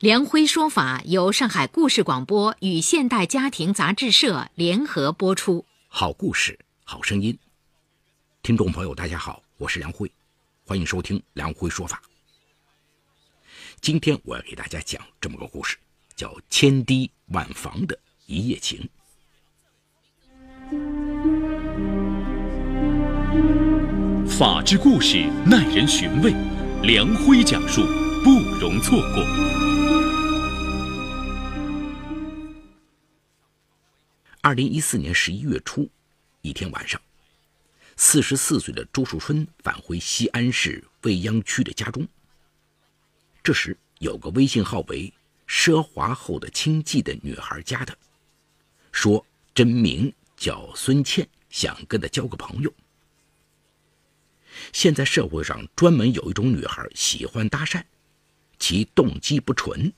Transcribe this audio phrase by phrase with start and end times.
[0.00, 5.66] 梁辉说法由上海故事广播与现代家庭杂志社联合播出。
[5.88, 7.38] 好故事，好声音。
[8.42, 10.10] 听众朋友，大家好，我是梁辉，
[10.64, 12.00] 欢迎收听梁辉说法。
[13.82, 15.76] 今天我要给大家讲这么个故事，
[16.16, 18.88] 叫《千堤万房的一夜情》。
[24.26, 26.32] 法治故事耐人寻味，
[26.84, 27.82] 梁辉讲述
[28.24, 29.69] 不容错过。
[34.42, 35.86] 二零一四年十一月初，
[36.40, 36.98] 一天晚上，
[37.98, 42.08] 四十四岁的朱树春返回西安市未央区的家中。
[43.44, 45.12] 这时，有个微信号为
[45.46, 47.94] “奢华后的清寂”的女孩加他，
[48.90, 49.22] 说
[49.54, 52.72] 真名叫孙倩，想跟他交个朋友。
[54.72, 57.84] 现在社会上专门有一种女孩喜欢搭讪，
[58.58, 59.92] 其动机不纯。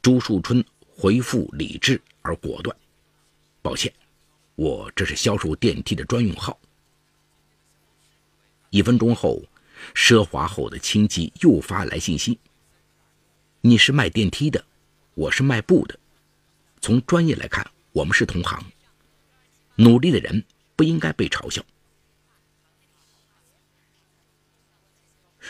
[0.00, 2.76] 朱树春回复理智而果断。
[3.66, 3.92] 抱歉，
[4.54, 6.56] 我这是销售电梯的专用号。
[8.70, 9.42] 一分钟后，
[9.92, 12.38] 奢华后的亲戚又发来信息
[13.62, 14.64] ：“你是卖电梯的，
[15.14, 15.98] 我是卖布的。
[16.80, 18.64] 从专业来看，我们是同行。
[19.74, 20.44] 努力的人
[20.76, 21.60] 不应该被嘲笑。”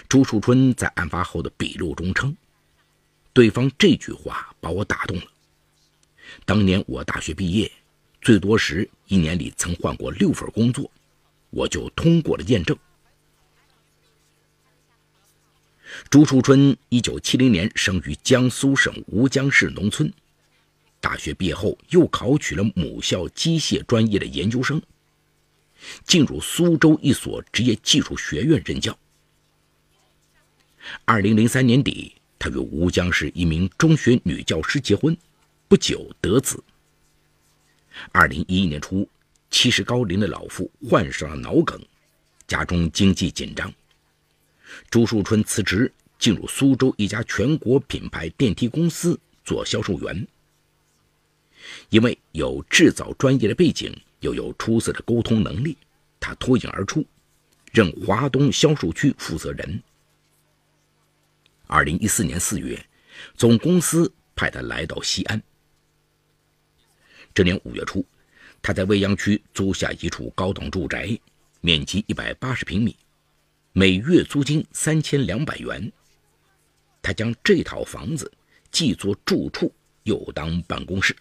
[0.09, 2.35] 朱树春在案发后的笔录中称
[3.35, 5.27] ：“对方这句话把我打动了。
[6.47, 7.71] 当年我大学毕业。”
[8.27, 10.91] 最多时一年里曾换过六份工作，
[11.51, 12.77] 我就通过了验证。
[16.11, 20.13] 朱树春，一九七零年生于江苏省吴江市农村，
[21.01, 24.83] 大学毕业后又考取了母校机械专业的研究生，
[26.05, 28.99] 进入苏州一所职业技术学院任教。
[31.05, 35.17] 二零零三年底，他与吴江市一名中学女教师结婚，
[35.69, 36.61] 不久得子。
[38.13, 39.09] 二零一一年初，
[39.51, 41.81] 七十高龄的老妇患上了脑梗，
[42.47, 43.73] 家中经济紧张。
[44.91, 50.27] 朱树春辞职，进入苏州一家全国品牌电梯公司做销售员。
[51.89, 55.77] 因为有制造专业的背景，又有出色的沟通能力，
[56.21, 57.05] 他脱颖而出，
[57.73, 59.83] 任华东销售区负责人。
[61.67, 62.85] 二零一四年四月，
[63.37, 65.43] 总公司派他来到西安。
[67.37, 68.03] 这年五月初，
[68.63, 71.07] 他在未央区租下一处高档住宅，
[71.61, 72.97] 面积一百八十平米，
[73.75, 75.93] 每月租金三千两百元。
[77.03, 78.33] 他将这套房子
[78.71, 79.71] 既做住处，
[80.05, 81.15] 又当办公室。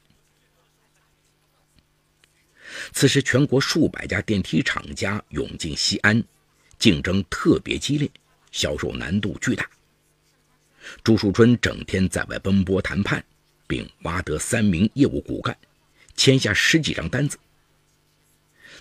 [2.93, 6.23] 此时，全国数百家电梯厂家涌进西安，
[6.79, 8.09] 竞争特别激烈，
[8.53, 9.69] 销售难度巨大。
[11.03, 13.21] 朱树春整天在外奔波谈判，
[13.67, 15.53] 并挖得三名业务骨干。
[16.15, 17.37] 签下十几张单子，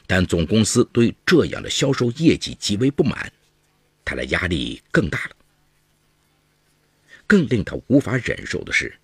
[0.06, 3.32] 但总公司对这样的销售业绩极为不满，
[4.04, 5.36] 他的压力更大了。
[7.26, 8.94] 更令他无法忍受的是，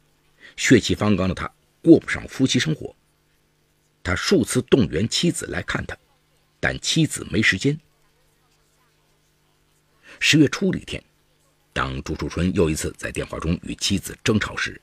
[0.56, 1.50] 血气方刚的他
[1.82, 2.94] 过不上夫妻生活。
[4.02, 5.96] 他数次动员妻子来看他，
[6.58, 7.78] 但妻子没时间。
[10.18, 11.02] 十月初的一天，
[11.72, 14.80] 当朱树春又一次在电话中与妻子争吵时，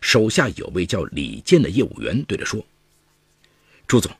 [0.00, 2.64] 手下有位叫李健的业务员对他说
[3.86, 4.10] ：“朱总，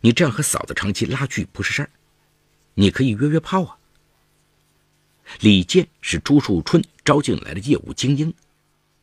[0.00, 1.90] 你这样和嫂子长期拉锯不是事儿，
[2.74, 3.78] 你可以约约炮啊。”
[5.40, 8.32] 李健是朱树春招进来的业务精英，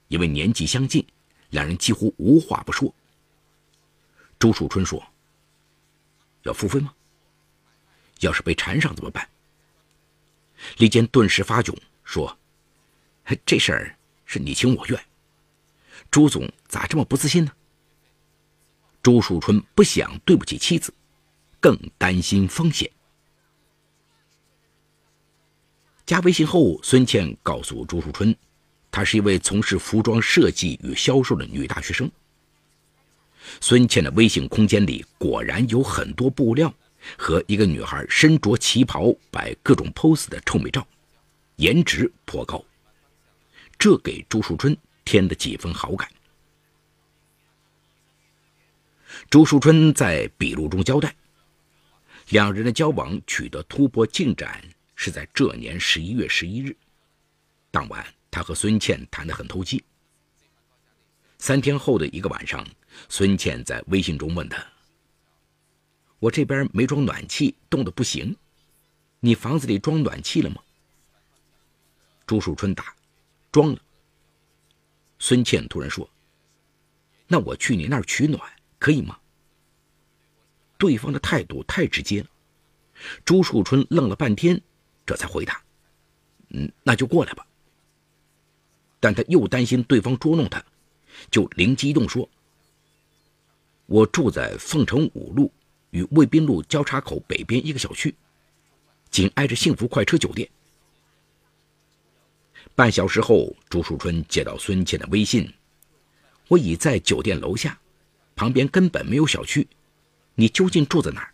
[0.09, 1.05] 因为年纪相近，
[1.50, 2.94] 两人几乎无话不说。
[4.38, 5.03] 朱树春说
[6.44, 6.94] ：“要付费吗？
[8.19, 9.27] 要是被缠上怎么办？”
[10.77, 12.38] 李健顿时发窘，说
[13.45, 13.95] ：“这事儿
[14.25, 15.00] 是你情我愿。”
[16.12, 17.51] 朱总咋这么不自信呢？
[19.01, 20.94] 朱树春不想对不起妻子，
[21.60, 22.90] 更担心风险。
[26.06, 28.36] 加微信后，孙倩告诉朱树春，
[28.92, 32.12] 她是一位从事服装设计与销售的女大学生。
[33.62, 36.74] 孙倩的微信空间里果然有很多布料
[37.18, 40.86] 和一个女孩身着旗袍摆各种 pose 的臭美照，
[41.56, 42.63] 颜值颇高。
[43.78, 44.75] 这给朱树春。
[45.09, 46.07] 添了几分好感。
[49.27, 51.15] 朱树春在笔录中交代，
[52.27, 54.63] 两人的交往取得突破进展
[54.94, 56.77] 是在这年十一月十一日。
[57.71, 59.83] 当晚，他和孙倩谈得很投机。
[61.39, 62.63] 三天后的一个晚上，
[63.09, 64.63] 孙倩在微信中问他
[66.21, 68.38] ：“我这边没装暖气，冻得不行，
[69.21, 70.62] 你房子里装暖气了吗？”
[72.27, 72.94] 朱树春答
[73.51, 73.79] ：“装了。”
[75.19, 76.10] 孙倩突然说
[77.27, 78.42] ：“那我去你那儿取暖。”
[78.80, 79.19] 可以吗？
[80.77, 82.27] 对方的态度太直接了，
[83.25, 84.62] 朱树春愣了半天，
[85.06, 85.62] 这才回答
[86.51, 87.45] ：“嗯，那就过来吧。”
[89.01, 90.63] 但他又担心对方捉弄他，
[91.30, 92.30] 就灵机一动说
[93.86, 95.51] ：“我住在凤城五路
[95.89, 98.15] 与卫滨路交叉口北边一个小区，
[99.12, 100.50] 紧挨着幸福快车酒店。”
[102.79, 105.53] 半小时后，朱树春接到孙倩的微信
[106.47, 107.77] ：“我已在酒店楼下。”
[108.37, 109.67] 旁边根本没有小区，
[110.33, 111.33] 你究竟住在哪儿？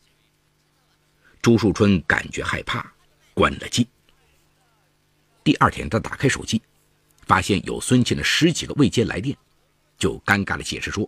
[1.44, 2.92] 朱树春感觉害怕，
[3.36, 3.88] 关了机。
[5.44, 6.59] 第二天，他打开手机，
[7.27, 9.38] 发现有孙倩的十几个未接来电，
[10.00, 11.07] 就尴尬的解释说：“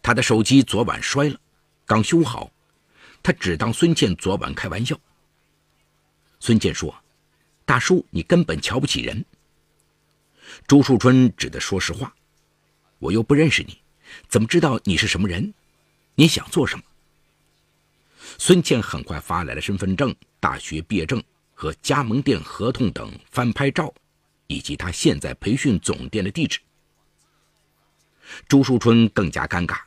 [0.00, 1.38] 他的手机昨晚摔了，
[1.84, 2.50] 刚修好，
[3.22, 4.98] 他只当孙倩昨晚开玩笑。”
[6.40, 6.94] 孙倩说
[7.70, 9.24] ：“大叔，你根本瞧不起人。”
[10.66, 12.12] 朱树春只得说实话
[12.98, 13.80] ：“我又不认识你。”
[14.28, 15.54] 怎么知道你是什么人？
[16.16, 16.82] 你想做什么？
[18.38, 21.22] 孙倩很快发来了身份证、大学毕业证
[21.54, 23.94] 和加盟店合同等翻拍照，
[24.48, 26.58] 以及他现在培训总店的地址。
[28.48, 29.78] 朱树春更加尴尬。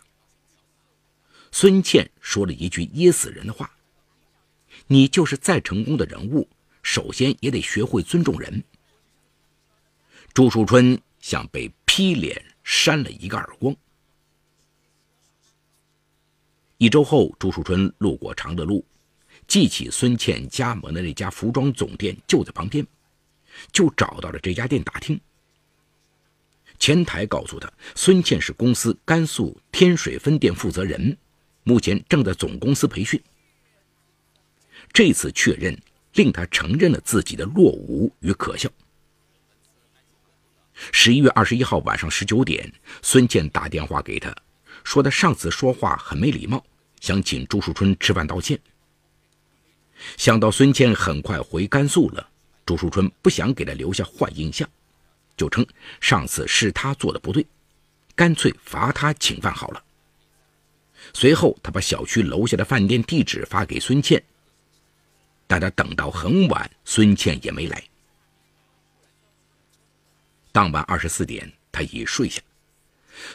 [1.51, 3.69] 孙倩说了一句噎死人的话
[4.87, 6.47] ：“你就是再成功的人物，
[6.83, 8.63] 首先也得学会尊重人。”
[10.33, 13.75] 朱树春像被劈脸扇了一个耳光。
[16.77, 18.85] 一周后，朱树春路过常德路，
[19.47, 22.85] 记起孙倩加盟的那家服装总店就在旁边，
[23.71, 25.19] 就找到了这家店打听。
[26.79, 31.15] 前台告诉他，孙倩是公司甘肃天水分店负责人，
[31.63, 33.21] 目前正在总公司培训。
[34.91, 35.79] 这次确认
[36.13, 38.69] 令他承认了自己的落伍与可笑。
[40.91, 42.71] 十一月二十一号晚上十九点，
[43.01, 44.35] 孙倩打电话给他，
[44.83, 46.63] 说他上次说话很没礼貌。
[46.99, 48.57] 想请朱树春吃饭道歉。
[50.17, 52.27] 想到孙倩很快回甘肃了，
[52.65, 54.67] 朱树春不想给他留下坏印象，
[55.35, 55.65] 就称
[55.99, 57.45] 上次是他做的不对，
[58.15, 59.83] 干脆罚他请饭好了。
[61.13, 64.23] 随后，他把小区楼下的饭店地址发给孙倩，
[65.53, 67.83] 但他等到很晚，孙倩也没来。
[70.51, 72.41] 当晚二十四点，他已睡下，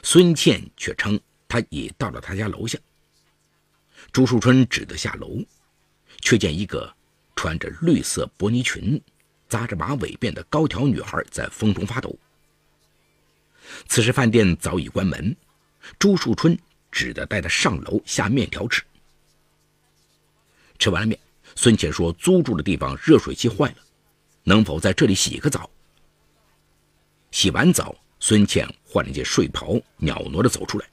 [0.02, 2.76] 孙倩却称他已到了他家楼下。
[4.10, 5.44] 朱树春只得下楼，
[6.20, 6.92] 却见一个
[7.36, 9.00] 穿着绿色薄呢裙、
[9.48, 12.18] 扎着马尾辫的高挑女孩在风中发抖。
[13.86, 15.36] 此时饭店早已关门，
[16.00, 16.58] 朱树春
[16.90, 18.82] 只得带她上楼下面条吃。
[20.80, 21.16] 吃完了面，
[21.60, 23.76] 孙倩说：“租住的地方热水器坏了，
[24.44, 25.68] 能否在这里洗个澡？”
[27.32, 30.86] 洗完澡，孙倩换了件睡袍，袅娜地走出来。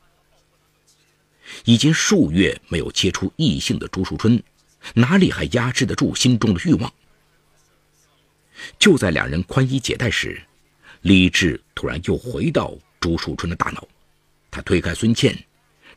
[1.66, 4.42] 已经数月没有接触异性的朱树春，
[4.96, 6.92] 哪里还压制得住心中的欲望？
[8.80, 10.42] 就在两人宽衣解带时，
[11.02, 13.88] 理智突然又回到朱树春的大脑。
[14.50, 15.38] 他推开孙倩，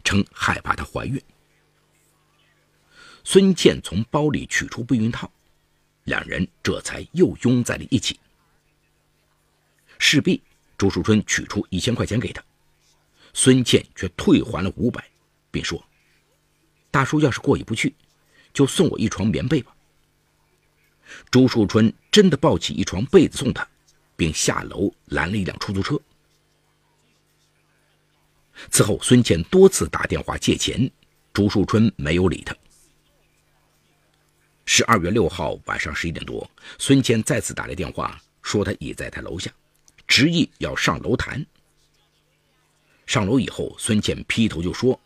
[0.04, 1.18] 称害怕她怀孕。
[3.30, 5.30] 孙倩从包里取出避孕套，
[6.04, 8.18] 两人这才又拥在了一起。
[9.98, 10.42] 势必，
[10.78, 12.42] 朱树春取出一千块钱给他，
[13.34, 15.06] 孙倩却退还了五百。
[15.50, 15.78] 并说
[16.90, 17.94] ：“大叔要是过意不去，
[18.54, 19.76] 就送我一床棉被吧。”
[21.30, 23.68] 朱树春真的抱起一床被子送他，
[24.16, 26.00] 并下楼拦了一辆出租车。
[28.70, 30.90] 此后，孙倩多次打电话借钱，
[31.34, 32.56] 朱树春没有理他。
[34.70, 36.48] 十二月六号晚上十一点多，
[36.78, 39.50] 孙倩再次打来电话，说他已在他楼下，
[40.06, 41.44] 执意要上楼谈。
[43.06, 45.00] 上楼以后，孙倩劈头就说。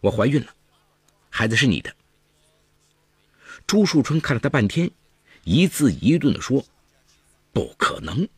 [0.00, 0.54] 我怀孕了，
[1.30, 1.90] 孩子是你的。
[3.66, 4.90] 朱树春看了他半天，
[5.44, 6.62] 一字一顿的说
[7.50, 8.28] ：“不可能。”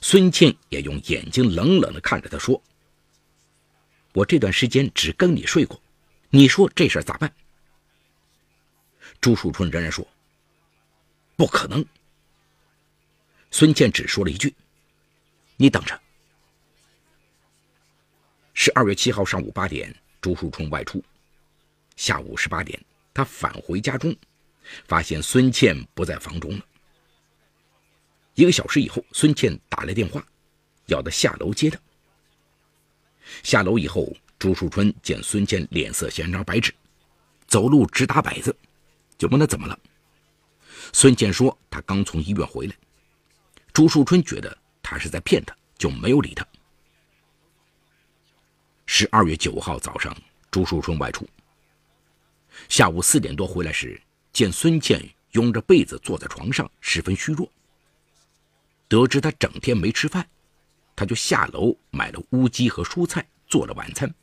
[0.00, 2.60] 孙倩也用眼睛冷冷的看着他说
[4.14, 5.78] ：“我这段时间只跟你睡过，
[6.30, 7.30] 你说这事咋办？”
[9.24, 10.06] 朱树春仍然说
[11.34, 11.82] ：“不可能。”
[13.50, 14.54] 孙倩只说了一句
[15.56, 15.98] ：“你等着。”
[18.52, 21.02] 十二月七号上午八点，朱树春外出。
[21.96, 22.78] 下午十八点，
[23.14, 24.14] 他返回家中，
[24.86, 26.66] 发现孙倩不在房中了。
[28.34, 30.22] 一个小时以后，孙倩打来电话，
[30.84, 31.80] 要他下楼接她。
[33.42, 36.74] 下楼以后，朱树春见孙倩脸色像张白纸，
[37.46, 38.54] 走路直打摆子，
[39.24, 39.78] 就问他怎么了。
[40.92, 42.76] 孙倩说他刚从医院回来。
[43.72, 46.46] 朱树春觉得他是在骗他，就没有理他。
[48.84, 50.14] 十二月九号早上，
[50.50, 51.26] 朱树春外出，
[52.68, 53.98] 下午四点多回来时，
[54.30, 55.02] 见孙倩
[55.32, 57.50] 拥着被子坐在床上，十分虚弱。
[58.88, 60.28] 得知他整天没吃饭。
[60.94, 64.14] 他就下楼买了乌鸡和蔬菜，做了晚餐。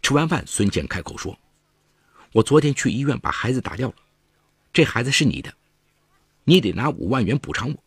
[0.00, 1.38] 吃完饭，孙健开口说
[2.32, 3.94] ：“我昨天去医院把孩子打掉了，
[4.72, 5.52] 这孩子是你的，
[6.44, 7.82] 你得拿五万元补偿我。”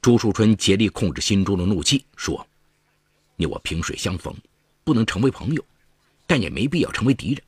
[0.00, 2.46] 朱树春竭力控制心中的怒气，说
[3.36, 4.34] ：“你我萍水相逢，
[4.84, 5.64] 不能成为朋友，
[6.26, 7.42] 但也没必要成为敌人。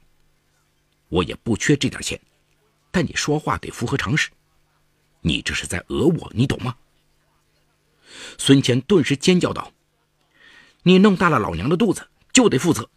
[1.09, 2.21] 我也不缺这点钱，
[2.91, 4.31] 但你说话得符合常识，
[5.21, 6.77] 你这是在讹我，你懂吗？”
[8.39, 9.73] 孙乾顿时尖叫道
[10.85, 12.89] ：“你弄大了老娘的肚子，就得负责。”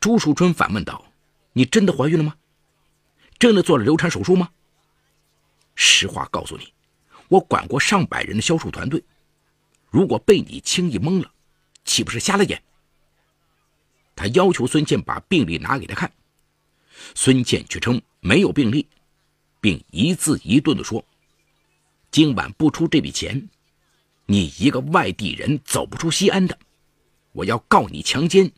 [0.00, 1.04] 朱淑春反问道
[1.52, 2.34] ：“你真的怀孕了吗？
[3.38, 4.48] 真的做了流产手术吗？”
[5.76, 6.72] 实话告诉你，
[7.28, 9.04] 我管过上百人的销售团队，
[9.90, 11.30] 如果被你轻易蒙了，
[11.84, 12.62] 岂不是瞎了眼？
[14.16, 16.10] 他要求孙健把病历拿给他看，
[17.14, 18.86] 孙健却称没有病历，
[19.60, 21.04] 并一字一顿地说。
[22.10, 23.50] 今晚不出这笔钱，
[24.24, 26.58] 你一个外地人走不出西安的，
[27.32, 28.50] 我要告你强奸，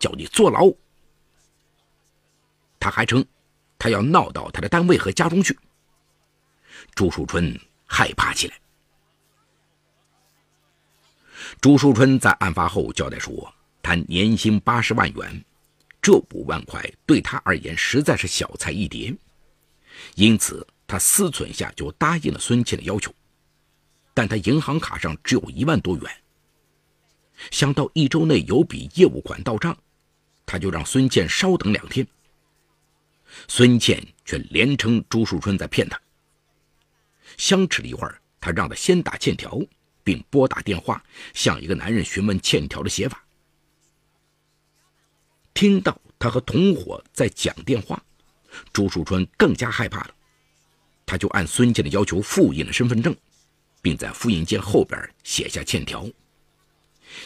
[0.00, 0.68] 叫你坐牢。
[2.80, 3.24] 他还称，
[3.78, 5.58] 他要闹到他的单位和家中去。
[6.94, 8.58] 朱树春害怕起来。
[11.60, 15.44] 朱树春在案发后交代说，他年薪八十万元，
[16.02, 19.16] 这五万块对他而言实在是小菜一碟，
[20.14, 20.66] 因此。
[20.90, 23.12] 他思忖下，就答应了孙倩的要求，
[24.14, 26.10] 但他银行卡上只有一万多元。
[27.50, 29.76] 想到一周内有笔业务款到账，
[30.46, 32.08] 他就让孙倩稍等两天。
[33.46, 36.00] 孙倩却连称朱树春在骗他。
[37.36, 39.60] 相持了一会儿，他让他先打欠条，
[40.02, 41.02] 并拨打电话
[41.34, 43.22] 向一个男人询问欠条的写法。
[45.54, 48.02] 听到他和同伙在讲电话，
[48.72, 50.14] 朱树春更加害怕了。
[51.04, 53.16] 他就按孙倩的要求复印了身份证，
[53.80, 56.08] 并在复印件后边写下欠条。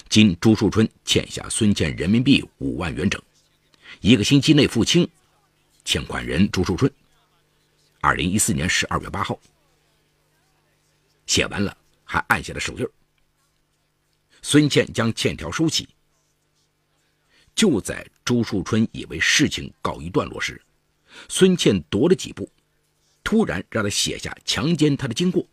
[0.08, 3.20] 今朱树春欠下孙倩人民币五万元整，
[4.00, 5.08] 一个星期内付清。
[5.84, 6.92] 欠款人朱树春。
[8.00, 9.38] 二零一四年十二月八号。
[11.26, 12.86] 写完了，还按下了手印。
[14.42, 15.88] 孙倩将欠条收起。
[17.54, 20.60] 就在朱树春以为事情告一段落时，
[21.28, 22.50] 孙倩踱了几步。
[23.24, 25.46] 突然让他写下强奸他的经过。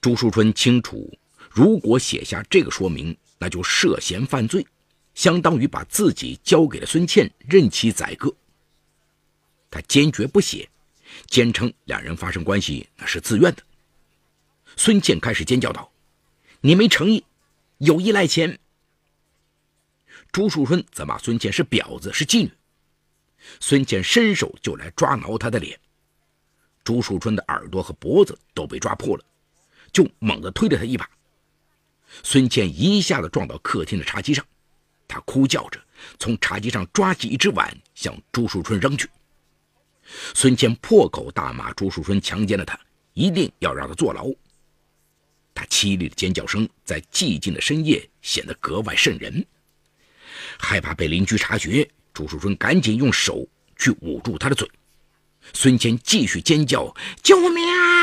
[0.00, 1.12] 朱树春清楚，
[1.50, 4.66] 如果写下这个说明，那就涉嫌犯罪，
[5.14, 8.34] 相当于把自己交给了孙倩，任其宰割。
[9.70, 10.68] 他坚决不写，
[11.26, 13.62] 坚称两人发生关系那是自愿的。
[14.76, 15.90] 孙倩开始尖叫道
[16.60, 17.24] ：“你没诚意，
[17.78, 18.58] 有意赖钱。”
[20.32, 22.50] 朱树春则骂孙倩是婊子，是妓女。
[23.60, 25.78] 孙倩伸手就来抓挠他的脸，
[26.82, 29.24] 朱树春的耳朵和脖子都被抓破了，
[29.92, 31.08] 就猛地推了他一把。
[32.22, 34.44] 孙倩一下子撞到客厅的茶几上，
[35.06, 35.80] 他哭叫着
[36.18, 39.08] 从茶几上抓起一只碗向朱树春扔去。
[40.34, 42.78] 孙谦破口大骂朱树春强奸了他，
[43.14, 44.30] 一定要让他坐牢。
[45.54, 49.44] 他凄厉的尖叫声在寂静的深夜显得格外瘆人，
[50.58, 51.88] 害怕被邻居察觉。
[52.12, 53.44] 朱树春赶紧用手
[53.76, 54.68] 去捂住他的嘴，
[55.52, 57.93] 孙谦继续尖叫：“救命啊！”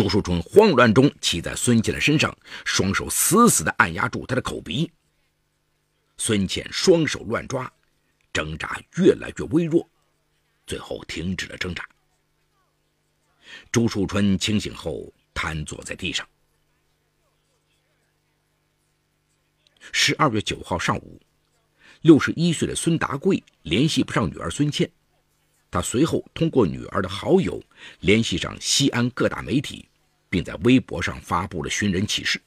[0.00, 4.90] 朱树春慌乱中骑在孙谦的身上，双手死死地按压住他的口鼻。
[6.16, 7.70] 孙谦双手乱抓，
[8.32, 9.86] 挣扎越来越微弱，
[10.66, 11.86] 最后停止了挣扎。
[13.70, 16.26] 朱树春清醒后瘫坐在地上。
[19.92, 21.20] 十二月九号上午。
[22.00, 24.90] 六十一岁的孙达贵联系不上女儿孙倩，
[25.70, 27.62] 他随后通过女儿的好友
[27.98, 29.86] 联系上西安各大媒体，
[30.30, 32.40] 并在微博上发布了寻人启事。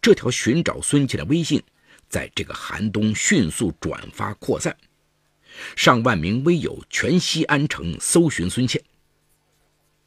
[0.00, 1.62] 这条寻找孙倩的微信，
[2.08, 4.76] 在这个寒冬迅速转发扩散，
[5.76, 8.82] 上万名微友全西安城搜寻孙倩。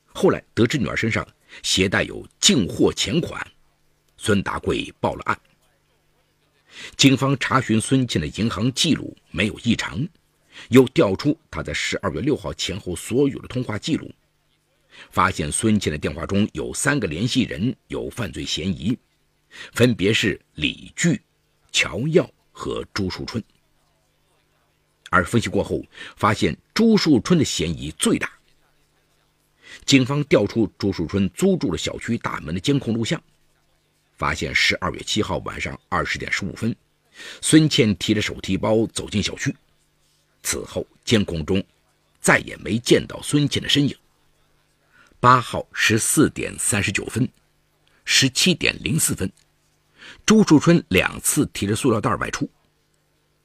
[0.08, 1.28] 后来得知女儿身上
[1.62, 3.46] 携带有进货钱款，
[4.18, 5.40] 孙达贵报了案。
[6.96, 10.08] 警方查询孙倩的银行记录没有异常，
[10.70, 14.12] 又调出她在十二月六号前后所有的通话记录，
[15.10, 18.98] 发现孙倩的电话中有三个联系人有犯罪嫌疑，
[19.74, 21.22] 分别是李巨、
[21.72, 23.44] 乔耀和朱树春。
[25.10, 25.84] 而分析过后，
[26.16, 28.32] 发现朱树春的嫌疑最大。
[29.86, 33.22] 警方调出朱树春租住的小区大门的监控录像。
[34.16, 36.74] 发现十二月七号晚上二十点十五分，
[37.42, 39.54] 孙倩提着手提包走进小区。
[40.44, 41.64] 此后监控中
[42.22, 43.96] 再也没见到孙倩的身影。
[45.24, 47.26] 八号十四点三十九分，
[48.04, 49.32] 十七点零四分，
[50.26, 52.50] 朱树春两次提着塑料袋外出。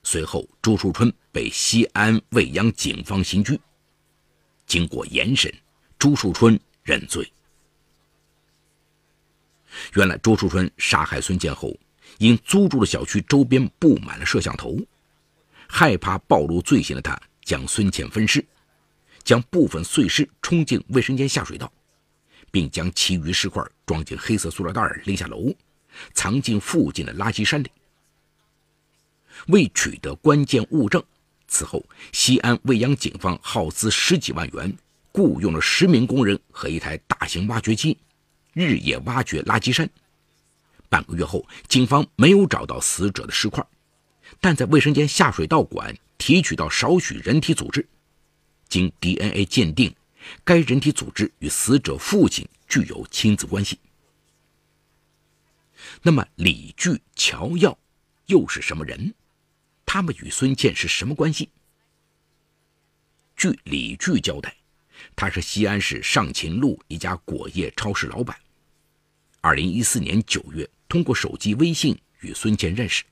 [0.03, 3.61] 随后，朱树春被西安未央警方刑拘。
[4.67, 5.55] 经过严审，
[6.01, 7.33] 朱树春认罪。
[9.95, 11.73] 原来朱树春杀害孙建后，
[12.19, 14.77] 因租住的小区周边布满了摄像头，
[15.69, 18.45] 害怕暴露罪行的他，将孙倩分尸，
[19.29, 21.71] 将部分碎尸冲进卫生间下水道，
[22.51, 25.55] 并将其余尸块装进黑色塑料袋拎下楼，
[26.15, 27.71] 藏进附近的垃圾山里。
[29.49, 31.05] 为取得关键物证，
[31.47, 34.75] 此后西安未央警方耗资十几万元，
[35.13, 37.99] 雇佣了十名工人和一台大型挖掘机。
[38.55, 39.87] 日夜挖掘垃圾山，
[40.89, 43.63] 半个月后，警方没有找到死者的尸块，
[44.41, 47.87] 但在卫生间下水道管提取到少许人体组织，
[48.69, 49.95] 经 DNA 鉴定，
[50.45, 53.79] 该人体组织与死者父亲具有亲子关系。
[56.03, 57.77] 那么，李巨、乔耀
[58.27, 59.15] 又是什么人？
[59.87, 61.49] 他们与孙倩是什么关系？
[63.37, 64.55] 据李巨交代，
[65.17, 68.37] 他是西安市上秦路一家果业超市老板。
[69.41, 73.05] 二零一四年九月，通过手机微信与孙倩认识。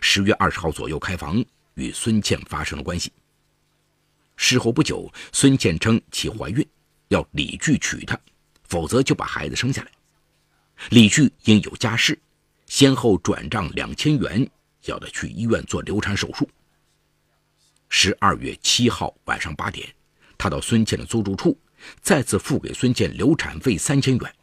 [0.00, 1.42] 十月二十号左右开房，
[1.74, 3.12] 与孙倩发生了关系。
[4.42, 6.66] 事后不久，孙倩称其怀孕，
[7.06, 8.18] 要李巨娶她，
[8.64, 9.90] 否则就把孩子生下来。
[10.90, 12.18] 李巨因有家室，
[12.66, 14.44] 先后转账两千元，
[14.86, 16.50] 要他去医院做流产手术。
[17.88, 19.88] 十二月七号晚上八点，
[20.36, 21.56] 他到孙倩的租住处，
[22.00, 24.34] 再次付给孙倩流产费三千元。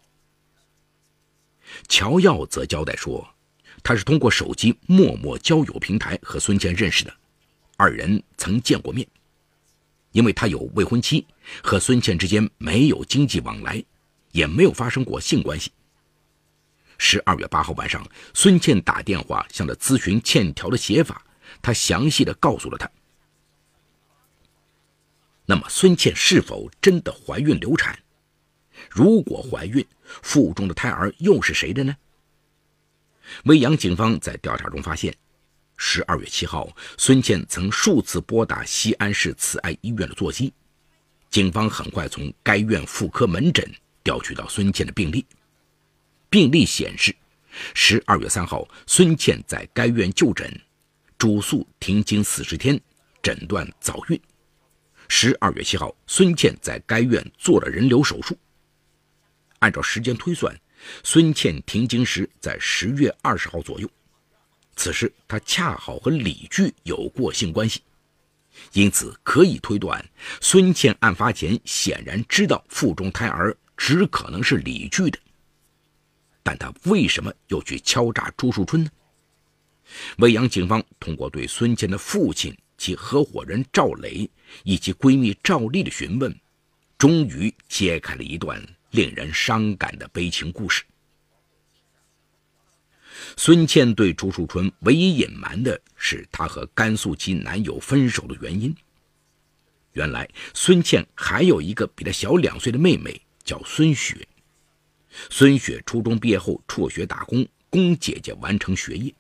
[1.89, 3.27] 乔耀则交代说，
[3.83, 7.13] 他是通过手机陌陌交友平台和孙倩认识的，
[7.75, 9.05] 二人曾见过面。
[10.11, 11.25] 因为他有未婚妻，
[11.63, 13.83] 和孙倩之间没有经济往来，
[14.31, 15.71] 也没有发生过性关系。
[16.97, 21.23] 十二月八号晚上，孙倩打电话向他咨询欠条的写法，
[21.61, 22.89] 他详细的告诉了他。
[25.45, 27.97] 那么，孙倩是否真的怀孕流产？
[28.89, 31.95] 如果怀孕，腹中的胎儿又是谁的呢？
[33.45, 35.15] 未央警方在调查中发现，
[35.81, 40.53] 十二月七号，孙倩曾数次拨打西安市慈爱医院的座机。
[41.29, 43.65] 警方很快从该院妇科门诊
[44.03, 45.25] 调取到孙倩的病历，
[46.29, 47.15] 病历显示，
[47.73, 50.53] 十二月三号，孙倩在该院就诊，
[51.17, 52.79] 主诉停经四十天，
[53.23, 54.21] 诊断早孕。
[55.07, 58.37] 十二月七号，孙倩在该院做了人流手术。
[59.59, 60.53] 按照时间推算，
[61.05, 63.89] 孙倩停经时在十月二十号左右，
[64.79, 67.81] 此时他恰好和李巨有过性关系，
[68.71, 70.03] 因此可以推断，
[70.39, 75.19] 孙倩案发前显然知道腹中胎儿只可能是李巨的，
[76.41, 78.89] 但他为什么又去敲诈朱树春呢？
[80.19, 84.29] 未央警方通过对孙倩的父亲、其合伙人赵磊
[84.63, 86.33] 以及闺蜜赵丽的询问，
[86.97, 88.65] 终于揭开了一段。
[88.91, 90.83] 令人伤感的悲情故事。
[93.41, 98.75] 孙倩对朱树春唯一隐瞒的是她和甘肃其男友分手的原因。
[99.93, 104.27] 原来，孙倩还有一个比她小两岁的妹妹，叫孙雪。
[105.29, 109.15] 孙雪初中毕业后辍学打工，供姐姐完成学业。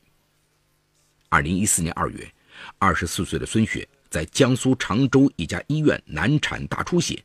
[1.29, 2.29] 二零一四年二月，
[2.77, 7.23] 二十四岁的孙雪在江苏常州一家医院难产大出血。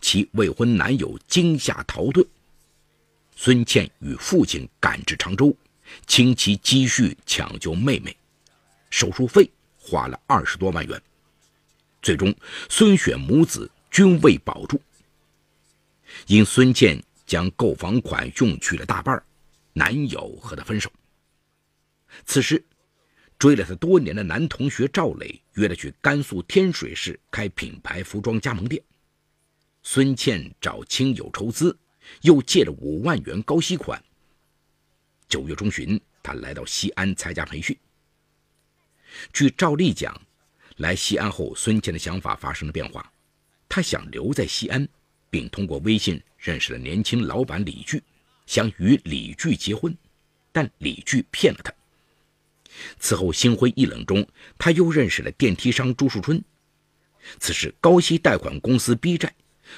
[0.00, 2.24] 其未婚男友惊吓逃遁，
[3.34, 5.52] 孙倩与父亲赶至常州，
[6.06, 8.16] 倾其积蓄抢救妹妹，
[8.90, 11.00] 手术费花了二十多万元，
[12.02, 12.34] 最终
[12.68, 14.80] 孙雪母子均未保住。
[16.26, 19.22] 因孙倩将购房款用去了大半，
[19.72, 20.90] 男友和她分手。
[22.26, 22.64] 此时，
[23.38, 28.82] 追了她多年的男同学赵磊约她去甘肃天水市开品牌服装加盟店。
[29.82, 31.78] 孙倩找亲友筹资，
[32.22, 34.02] 又借了五万元高息款。
[35.30, 37.74] 九月中旬，他来到西安参加培训。
[39.32, 40.20] 据赵丽讲，
[40.78, 43.10] 来西安后，孙倩的想法发生了变化，
[43.68, 44.86] 他想留在西安，
[45.30, 48.02] 并通过微信认识了年轻老板李巨，
[48.44, 49.96] 想与李巨结婚，
[50.50, 51.72] 但李巨骗了他。
[52.98, 54.26] 此后心灰意冷中，
[54.58, 56.42] 他又认识了电梯商朱树春。
[57.38, 59.32] 此时高息贷款公司逼债，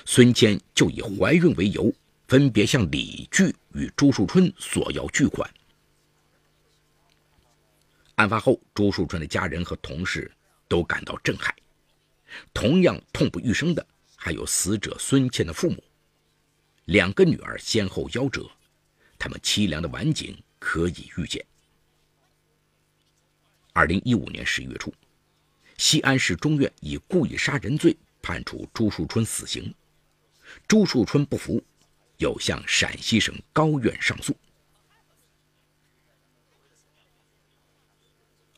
[0.06, 1.92] 孙谦就以怀孕为由，
[2.32, 5.52] 分别向李巨与朱树春索要巨款。
[8.14, 10.32] 案发后，朱树春的家人和同事
[10.66, 11.54] 都感到震撼，
[12.54, 15.84] 同样痛不欲生的还有死者孙倩的父母，
[16.86, 18.50] 两个女儿先后夭折，
[19.18, 21.44] 他们凄凉的晚景可以预见。
[23.74, 24.90] 二零一五年十一月初，
[25.76, 29.74] 西安市中院以故意杀人罪判处朱树春死刑。
[30.66, 31.62] 朱树春不服，
[32.22, 34.32] 又向陕西省高院上诉。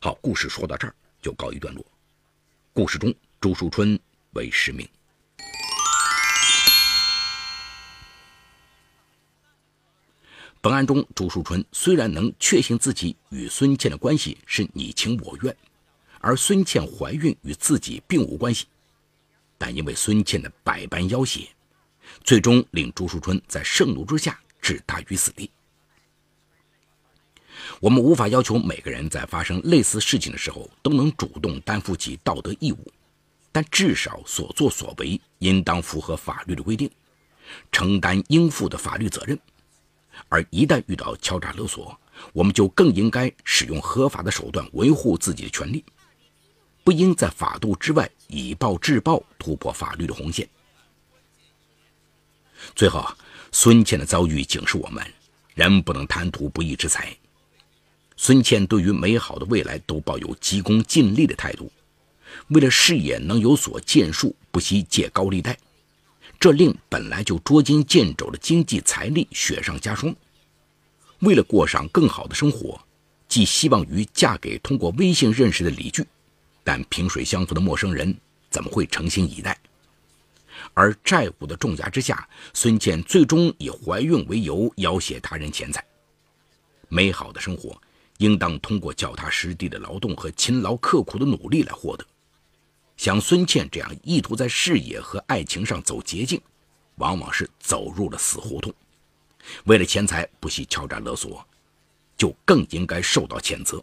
[0.00, 1.82] 好，故事说到这儿就告一段落。
[2.74, 3.98] 故事中，朱树春
[4.32, 4.86] 为实名。
[10.60, 15.56] 本案中，朱树春虽然能确信自己与孙倩的关系是你情我愿，
[16.20, 18.66] 而孙倩怀孕与自己并无关系，
[19.56, 21.53] 但因为孙倩的百般要挟，
[22.22, 25.50] 最终令朱树春在盛怒之下置他于死地。
[27.80, 32.92] 我们无法要求每个人在发生类似事情的时候都能主动担负起道德义务，
[33.50, 36.90] 但至少所作所为应当符合法律的规定，
[37.72, 39.38] 承担应负的法律责任。
[40.28, 41.98] 而一旦遇到敲诈勒索，
[42.32, 45.84] 我们就更应该使用合法的手段维护自己的权利，
[46.84, 50.48] 不应在法度之外以暴制暴，突破法律的红线。
[52.74, 53.06] 最后，
[53.52, 55.04] 孙倩的遭遇警示我们：
[55.54, 57.16] 人不能贪图不义之财。
[58.16, 61.70] 孙倩对于美好的未来都抱有急功近利的态度，
[62.48, 65.58] 为了事业能有所建树，不惜借高利贷。
[66.40, 70.14] 这令本来就捉襟见肘的经济财力雪上加霜。
[71.20, 72.80] 为了过上更好的生活，
[73.28, 76.04] 寄希望于嫁给通过微信认识的李巨，
[76.62, 78.14] 但萍水相逢的陌生人
[78.50, 79.58] 怎么会诚心以待？
[80.74, 85.84] 而债务的重压之下，孙倩最终以怀孕为由要挟他人钱财。
[86.88, 87.80] 美好的生活
[88.18, 92.04] 应当通过脚踏实地的劳动和勤劳刻苦的努力来获得。
[92.96, 96.40] 像孙倩这样意图在事业和爱情上走捷径，
[96.96, 98.72] 往往是走入了死胡同。
[99.64, 101.44] 为了钱财不惜敲诈勒索，
[102.16, 103.82] 就更应该受到谴责。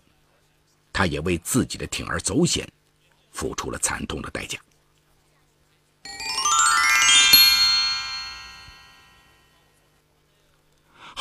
[0.94, 2.68] 他也为自己的铤而走险
[3.32, 4.60] 付出了惨痛的代价。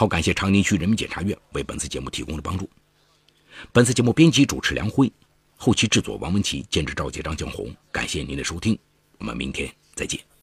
[0.01, 2.67] 好，感谢长宁区人民检察院为本次节目提供的帮助。
[3.71, 5.13] 本次节目编辑主持梁辉。
[5.59, 7.71] 后期制作：王文琪，监制：赵杰、张江红。
[7.93, 8.79] 感谢您的收听，
[9.19, 10.30] 我们明天再见。